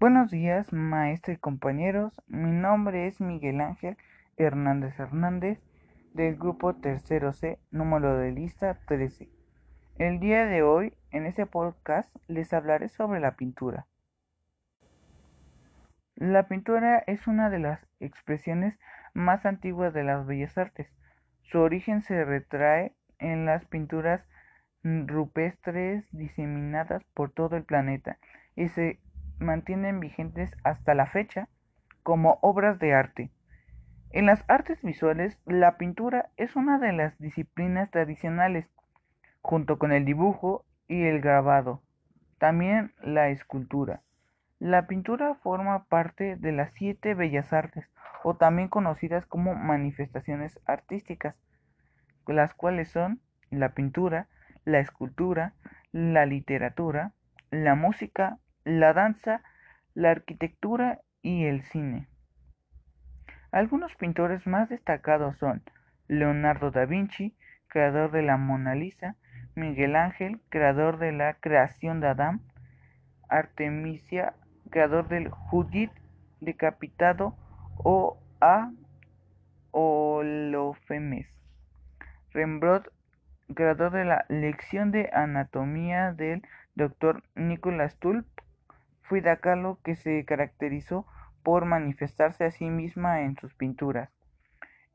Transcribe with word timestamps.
Buenos 0.00 0.30
días, 0.30 0.72
maestro 0.72 1.32
y 1.32 1.38
compañeros. 1.38 2.12
Mi 2.28 2.52
nombre 2.52 3.08
es 3.08 3.20
Miguel 3.20 3.60
Ángel 3.60 3.96
Hernández 4.36 4.96
Hernández 5.00 5.58
del 6.14 6.36
grupo 6.36 6.76
tercero 6.76 7.32
C, 7.32 7.58
número 7.72 8.16
de 8.16 8.30
lista 8.30 8.78
13. 8.86 9.28
El 9.98 10.20
día 10.20 10.46
de 10.46 10.62
hoy, 10.62 10.94
en 11.10 11.26
este 11.26 11.46
podcast, 11.46 12.08
les 12.28 12.52
hablaré 12.52 12.88
sobre 12.88 13.18
la 13.18 13.34
pintura. 13.34 13.88
La 16.14 16.46
pintura 16.46 17.02
es 17.08 17.26
una 17.26 17.50
de 17.50 17.58
las 17.58 17.84
expresiones 17.98 18.78
más 19.14 19.46
antiguas 19.46 19.92
de 19.92 20.04
las 20.04 20.24
bellas 20.28 20.56
artes. 20.58 20.88
Su 21.42 21.58
origen 21.58 22.02
se 22.02 22.24
retrae 22.24 22.94
en 23.18 23.46
las 23.46 23.64
pinturas 23.64 24.24
rupestres 24.84 26.04
diseminadas 26.12 27.02
por 27.14 27.32
todo 27.32 27.56
el 27.56 27.64
planeta 27.64 28.18
y 28.54 28.68
se 28.68 29.00
mantienen 29.40 30.00
vigentes 30.00 30.50
hasta 30.64 30.94
la 30.94 31.06
fecha 31.06 31.48
como 32.02 32.38
obras 32.42 32.78
de 32.78 32.94
arte. 32.94 33.30
En 34.10 34.26
las 34.26 34.44
artes 34.48 34.82
visuales, 34.82 35.38
la 35.44 35.76
pintura 35.76 36.30
es 36.36 36.56
una 36.56 36.78
de 36.78 36.92
las 36.92 37.18
disciplinas 37.18 37.90
tradicionales, 37.90 38.66
junto 39.42 39.78
con 39.78 39.92
el 39.92 40.04
dibujo 40.04 40.64
y 40.88 41.04
el 41.04 41.20
grabado, 41.20 41.82
también 42.38 42.92
la 43.02 43.28
escultura. 43.28 44.02
La 44.58 44.86
pintura 44.86 45.34
forma 45.34 45.84
parte 45.84 46.36
de 46.36 46.52
las 46.52 46.72
siete 46.72 47.14
bellas 47.14 47.52
artes, 47.52 47.86
o 48.24 48.34
también 48.34 48.68
conocidas 48.68 49.26
como 49.26 49.54
manifestaciones 49.54 50.58
artísticas, 50.66 51.36
las 52.26 52.54
cuales 52.54 52.90
son 52.90 53.20
la 53.50 53.70
pintura, 53.70 54.28
la 54.64 54.80
escultura, 54.80 55.54
la 55.92 56.26
literatura, 56.26 57.12
la 57.50 57.74
música, 57.74 58.38
la 58.68 58.92
danza, 58.92 59.42
la 59.94 60.10
arquitectura 60.10 61.00
y 61.22 61.46
el 61.46 61.62
cine. 61.62 62.06
Algunos 63.50 63.94
pintores 63.96 64.46
más 64.46 64.68
destacados 64.68 65.38
son 65.38 65.62
Leonardo 66.06 66.70
da 66.70 66.84
Vinci, 66.84 67.34
creador 67.68 68.10
de 68.10 68.22
la 68.22 68.36
Mona 68.36 68.74
Lisa, 68.74 69.16
Miguel 69.54 69.96
Ángel, 69.96 70.40
creador 70.50 70.98
de 70.98 71.12
la 71.12 71.34
creación 71.34 72.00
de 72.00 72.08
Adán, 72.08 72.42
Artemisia, 73.30 74.34
creador 74.70 75.08
del 75.08 75.30
Judith 75.30 75.92
decapitado 76.40 77.34
o 77.78 78.18
a 78.40 78.70
Olofemes, 79.70 81.26
Rembrandt, 82.32 82.88
creador 83.54 83.92
de 83.92 84.04
la 84.04 84.26
lección 84.28 84.90
de 84.90 85.08
anatomía 85.12 86.12
del 86.12 86.42
Dr. 86.74 87.22
Nicolas 87.34 87.96
Tulp, 87.96 88.26
Frida 89.08 89.36
Kahlo, 89.36 89.78
que 89.82 89.96
se 89.96 90.24
caracterizó 90.24 91.06
por 91.42 91.64
manifestarse 91.64 92.44
a 92.44 92.50
sí 92.50 92.68
misma 92.68 93.22
en 93.22 93.36
sus 93.36 93.54
pinturas, 93.54 94.10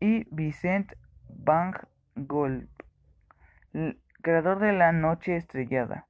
y 0.00 0.26
Vincent 0.34 0.92
van 1.28 1.72
Gogh, 2.16 2.66
creador 4.20 4.58
de 4.58 4.72
La 4.72 4.92
Noche 4.92 5.36
Estrellada. 5.36 6.06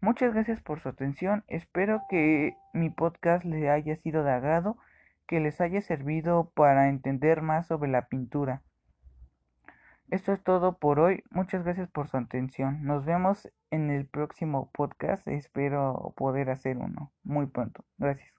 Muchas 0.00 0.32
gracias 0.34 0.60
por 0.60 0.80
su 0.80 0.88
atención. 0.88 1.44
Espero 1.48 2.02
que 2.08 2.56
mi 2.72 2.90
podcast 2.90 3.44
les 3.44 3.68
haya 3.68 3.96
sido 3.96 4.24
de 4.24 4.32
agrado, 4.32 4.76
que 5.26 5.40
les 5.40 5.60
haya 5.60 5.80
servido 5.80 6.50
para 6.54 6.88
entender 6.88 7.42
más 7.42 7.66
sobre 7.66 7.90
la 7.90 8.08
pintura. 8.08 8.62
Esto 10.10 10.32
es 10.32 10.42
todo 10.42 10.78
por 10.78 11.00
hoy. 11.00 11.22
Muchas 11.30 11.64
gracias 11.64 11.90
por 11.90 12.08
su 12.08 12.16
atención. 12.16 12.84
Nos 12.84 13.04
vemos 13.04 13.48
en 13.70 13.90
el 13.90 14.06
próximo 14.06 14.70
podcast. 14.72 15.26
Espero 15.28 16.14
poder 16.16 16.50
hacer 16.50 16.78
uno 16.78 17.12
muy 17.24 17.46
pronto. 17.46 17.84
Gracias. 17.98 18.38